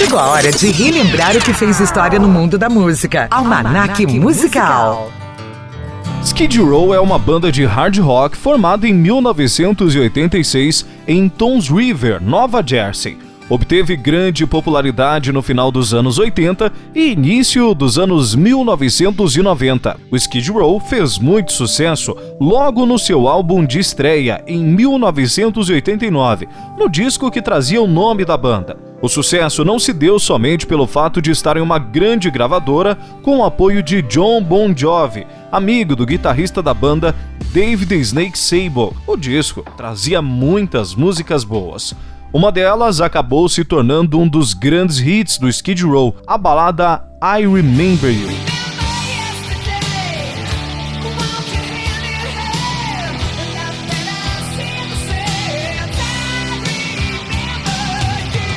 [0.00, 3.28] Chegou a hora de relembrar o que fez história no mundo da música.
[3.30, 5.12] Almanac Musical.
[6.24, 12.64] Skid Row é uma banda de hard rock formada em 1986 em Toms River, Nova
[12.66, 13.18] Jersey.
[13.50, 19.98] Obteve grande popularidade no final dos anos 80 e início dos anos 1990.
[20.10, 26.48] O Skid Row fez muito sucesso logo no seu álbum de estreia, em 1989,
[26.78, 28.89] no disco que trazia o nome da banda.
[29.02, 33.38] O sucesso não se deu somente pelo fato de estar em uma grande gravadora com
[33.38, 37.14] o apoio de John Bon Jovi, amigo do guitarrista da banda
[37.50, 38.94] David Snake Sable.
[39.06, 41.94] O disco trazia muitas músicas boas.
[42.30, 47.46] Uma delas acabou se tornando um dos grandes hits do Skid Row, a balada I
[47.46, 48.49] Remember You.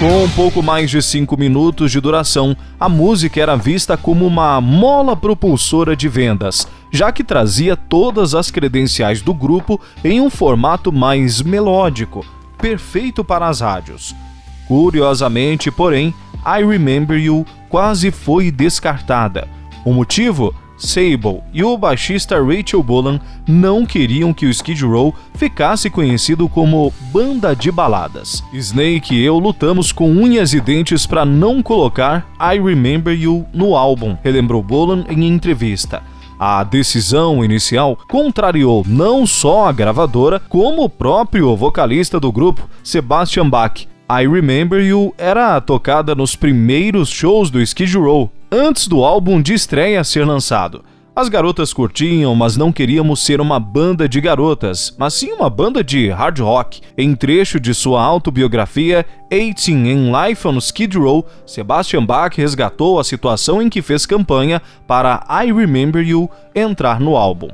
[0.04, 4.60] Com um pouco mais de 5 minutos de duração, a música era vista como uma
[4.60, 10.92] mola propulsora de vendas, já que trazia todas as credenciais do grupo em um formato
[10.92, 12.26] mais melódico,
[12.58, 14.14] perfeito para as rádios.
[14.68, 16.14] Curiosamente, porém,
[16.46, 19.48] I Remember You quase foi descartada.
[19.86, 20.54] O motivo?
[20.84, 26.94] Sable e o baixista Rachel Bolan não queriam que o Skid Row ficasse conhecido como
[27.12, 28.44] banda de baladas.
[28.52, 33.76] Snake e eu lutamos com unhas e dentes para não colocar I Remember You no
[33.76, 36.04] álbum, relembrou Bolan em entrevista.
[36.38, 43.50] A decisão inicial contrariou não só a gravadora, como o próprio vocalista do grupo, Sebastian
[43.50, 43.88] Bach.
[44.12, 49.54] I Remember You era tocada nos primeiros shows do Skid Row, antes do álbum de
[49.54, 50.86] estreia ser lançado.
[51.16, 55.84] As garotas curtiam, mas não queríamos ser uma banda de garotas, mas sim uma banda
[55.84, 56.82] de hard rock.
[56.98, 63.04] Em trecho de sua autobiografia, 18 in Life on Skid Row, Sebastian Bach resgatou a
[63.04, 67.50] situação em que fez campanha para I Remember You entrar no álbum.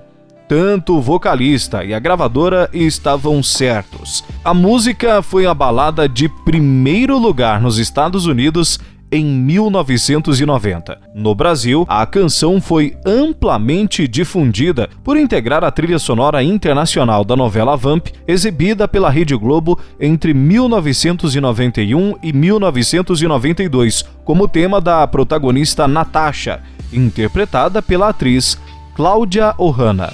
[0.47, 4.23] Tanto o vocalista e a gravadora estavam certos.
[4.43, 8.79] A música foi a balada de primeiro lugar nos Estados Unidos
[9.11, 10.99] em 1990.
[11.13, 17.75] No Brasil, a canção foi amplamente difundida por integrar a trilha sonora internacional da novela
[17.75, 27.81] Vamp, exibida pela Rede Globo entre 1991 e 1992, como tema da protagonista Natasha, interpretada
[27.81, 28.57] pela atriz
[28.95, 30.11] Cláudia Ohana.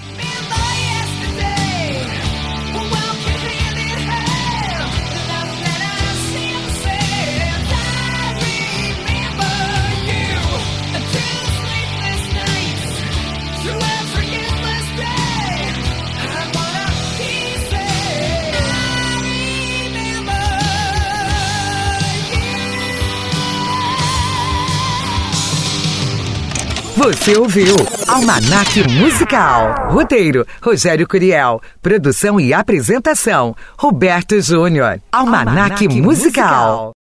[26.97, 27.75] Você ouviu
[28.07, 29.89] Almanac Musical.
[29.91, 31.61] Roteiro: Rogério Curiel.
[31.81, 35.01] Produção e apresentação: Roberto Júnior.
[35.11, 36.03] Almanac, Almanac Musical.
[36.03, 36.95] Musical.